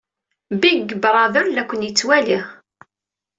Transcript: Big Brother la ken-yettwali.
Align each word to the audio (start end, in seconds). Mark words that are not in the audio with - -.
Big 0.61 0.85
Brother 1.03 1.43
la 1.53 1.63
ken-yettwali. 1.69 2.37